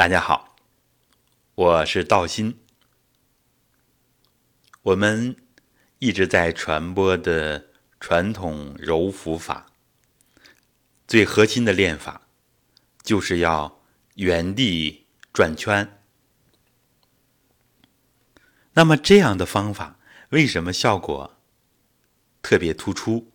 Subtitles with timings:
[0.00, 0.56] 大家好，
[1.54, 2.58] 我是道心。
[4.80, 5.36] 我们
[5.98, 7.66] 一直在传播的
[8.00, 9.66] 传统揉腹法，
[11.06, 12.22] 最核心的练法
[13.02, 13.82] 就是要
[14.14, 16.00] 原地转圈。
[18.72, 19.98] 那么这样的方法
[20.30, 21.36] 为什么效果
[22.40, 23.30] 特别突出？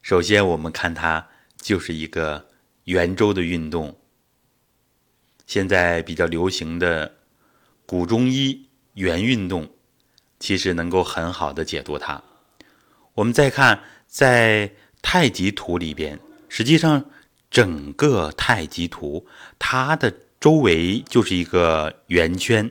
[0.00, 2.50] 首先，我们看它就是一个
[2.86, 4.01] 圆周的运动。
[5.46, 7.18] 现在比较流行的
[7.84, 9.68] 古中医圆运动，
[10.38, 12.22] 其实能够很好的解读它。
[13.14, 16.18] 我们再看在太极图里边，
[16.48, 17.04] 实际上
[17.50, 19.26] 整个太极图
[19.58, 22.70] 它的周围就是一个圆圈，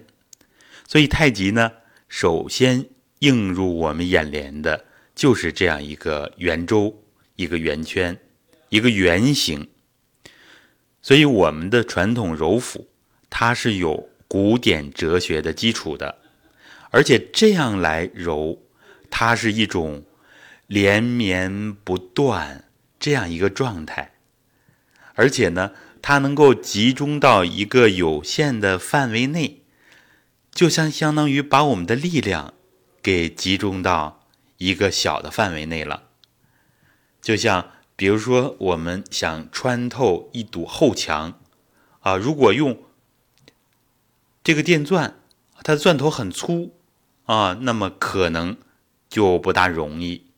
[0.87, 1.71] 所以太极呢，
[2.07, 2.85] 首先
[3.19, 7.03] 映入我们眼帘的就是这样一个圆周、
[7.35, 8.19] 一个圆圈、
[8.69, 9.67] 一个圆形。
[11.03, 12.87] 所以，我们的传统揉腹，
[13.27, 16.19] 它是有古典哲学的基础的，
[16.91, 18.59] 而且这样来揉，
[19.09, 20.03] 它是一种
[20.67, 22.65] 连绵不断
[22.99, 24.11] 这样一个状态，
[25.15, 25.71] 而且呢，
[26.03, 29.63] 它能够集中到一个有限的范围内，
[30.51, 32.53] 就像相当于把我们的力量
[33.01, 34.27] 给集中到
[34.57, 36.03] 一个小的范围内了，
[37.19, 37.71] 就像。
[38.01, 41.39] 比如说，我们想穿透一堵厚墙，
[41.99, 42.81] 啊，如果用
[44.43, 45.19] 这个电钻，
[45.61, 46.79] 它的钻头很粗，
[47.25, 48.57] 啊，那么可能
[49.07, 50.31] 就不大容易。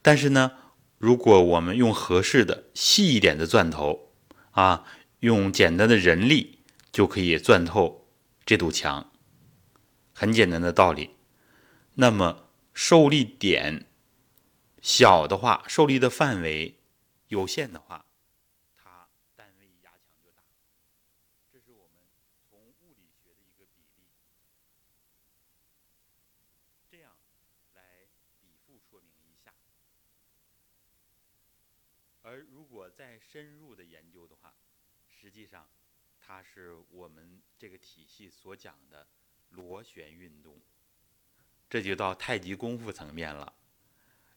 [0.00, 0.52] 但是呢，
[0.96, 4.12] 如果我们用合适的细一点的钻头，
[4.52, 4.84] 啊，
[5.18, 6.60] 用简单的人力
[6.92, 8.06] 就可以钻透
[8.46, 9.10] 这堵墙，
[10.12, 11.10] 很简单的道理。
[11.94, 13.86] 那么受力点
[14.80, 16.76] 小的话，受力的范围。
[17.32, 18.04] 有限的话，
[18.76, 20.42] 它单位压强就大。
[21.50, 22.02] 这是我们
[22.46, 24.04] 从物理学的一个比例，
[26.90, 27.16] 这样
[27.74, 28.06] 来
[28.38, 29.50] 比附说明一下。
[32.20, 34.54] 而如果再深入的研究的话，
[35.08, 35.66] 实际上
[36.20, 39.06] 它是我们这个体系所讲的
[39.48, 40.60] 螺旋运动，
[41.70, 43.54] 这就到太极功夫层面了。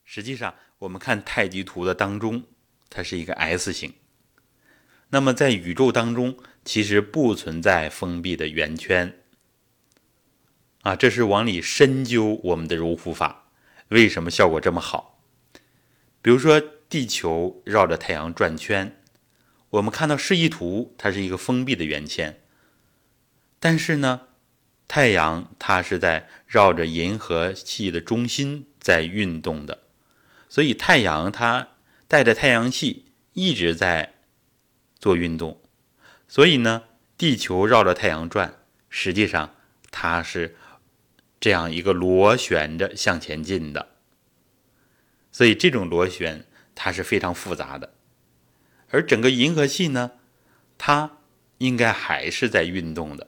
[0.05, 2.41] 实际上，我们看太极图的当中。
[2.89, 3.93] 它是一个 S 型，
[5.09, 9.19] 那么在宇宙当中，其实不存在封闭的圆圈
[10.81, 10.95] 啊。
[10.95, 13.49] 这是往里深究我们的揉腹法
[13.89, 15.21] 为什么效果这么好。
[16.21, 18.95] 比如说，地球绕着太阳转圈，
[19.71, 22.41] 我们看到示意图，它是一个封闭的圆圈，
[23.59, 24.21] 但是呢，
[24.87, 29.83] 太阳它是在绕着银河系的中心在运动的，
[30.47, 31.69] 所以太阳它。
[32.07, 34.13] 带着太阳系一直在
[34.99, 35.59] 做运动，
[36.27, 36.83] 所以呢，
[37.17, 39.55] 地球绕着太阳转，实际上
[39.91, 40.55] 它是
[41.39, 43.89] 这样一个螺旋着向前进的。
[45.31, 46.45] 所以这种螺旋
[46.75, 47.93] 它是非常复杂的，
[48.89, 50.11] 而整个银河系呢，
[50.77, 51.17] 它
[51.57, 53.27] 应该还是在运动的，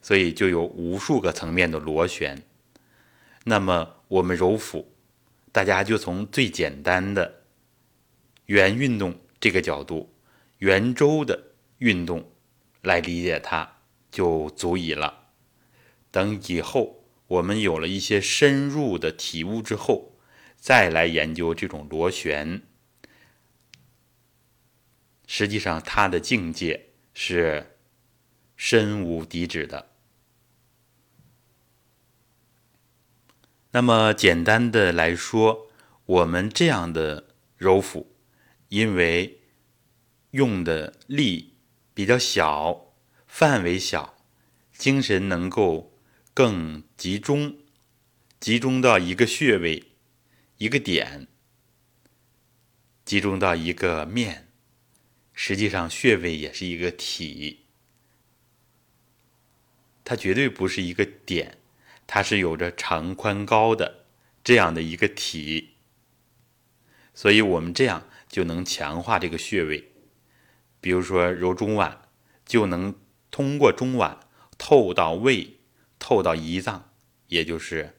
[0.00, 2.42] 所以就有无数个层面的螺旋。
[3.44, 4.94] 那么我们揉腹，
[5.50, 7.41] 大家就从最简单的。
[8.46, 10.14] 圆运动这个角度，
[10.58, 12.32] 圆周的运动
[12.82, 13.78] 来理解它
[14.10, 15.28] 就足以了。
[16.10, 20.18] 等以后我们有了一些深入的体悟之后，
[20.56, 22.62] 再来研究这种螺旋，
[25.26, 27.78] 实际上它的境界是
[28.56, 29.88] 深无底止的。
[33.70, 35.68] 那么简单的来说，
[36.04, 38.11] 我们这样的揉腹。
[38.72, 39.38] 因为
[40.30, 41.56] 用的力
[41.92, 42.94] 比较小，
[43.26, 44.16] 范围小，
[44.72, 45.92] 精神能够
[46.32, 47.58] 更集中，
[48.40, 49.92] 集中到一个穴位、
[50.56, 51.26] 一个点，
[53.04, 54.48] 集中到一个面。
[55.34, 57.66] 实际上，穴位也是一个体，
[60.02, 61.58] 它绝对不是一个点，
[62.06, 64.06] 它是有着长宽高的
[64.42, 65.74] 这样的一个体。
[67.12, 68.08] 所以我们这样。
[68.32, 69.92] 就能强化这个穴位，
[70.80, 71.98] 比如说揉中脘，
[72.46, 72.94] 就能
[73.30, 74.20] 通过中脘
[74.56, 75.60] 透到胃，
[75.98, 76.94] 透到胰脏，
[77.26, 77.94] 也就是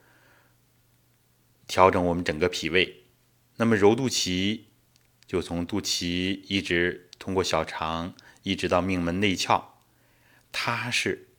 [1.68, 3.04] 调整我们整个脾胃。
[3.58, 4.62] 那么揉肚脐，
[5.28, 9.64] 就从肚脐一直通过小肠，一直到命门内窍，
[10.52, 11.30] 它是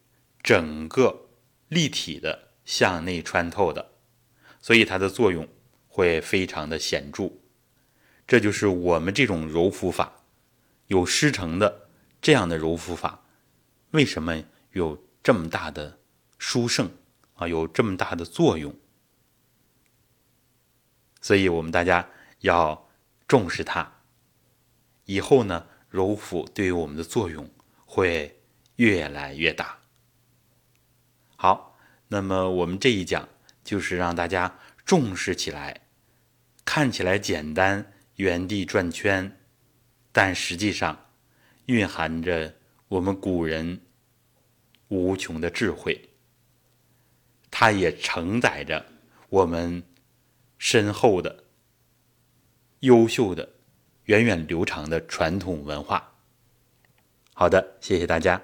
[0.40, 1.30] 整个
[1.66, 3.90] 立体的向内穿透的，
[4.60, 5.48] 所以它的作用
[5.88, 7.32] 会非常的显著。
[8.26, 10.24] 这就是我们这种揉腹法
[10.86, 11.88] 有师承的
[12.22, 13.24] 这样的揉腹法
[13.90, 14.42] 为什么
[14.72, 15.98] 有这么大的
[16.38, 16.90] 殊胜
[17.34, 17.46] 啊？
[17.46, 18.74] 有这么大的作用？
[21.20, 22.08] 所以我们大家
[22.40, 22.88] 要
[23.26, 24.00] 重视它。
[25.04, 27.48] 以后呢，揉腹对于我们的作用
[27.86, 28.40] 会
[28.76, 29.78] 越来越大。
[31.36, 31.78] 好，
[32.08, 33.28] 那么我们这一讲
[33.62, 35.82] 就是让大家重视起来。
[36.64, 39.38] 看起来简单，原地转圈，
[40.12, 41.06] 但实际上
[41.66, 42.54] 蕴含着
[42.88, 43.80] 我们古人
[44.88, 46.10] 无穷的智慧。
[47.50, 48.84] 它也承载着
[49.28, 49.82] 我们
[50.58, 51.44] 深厚的、
[52.80, 53.48] 优秀的、
[54.04, 56.12] 源远流长的传统文化。
[57.32, 58.40] 好的，谢谢大家。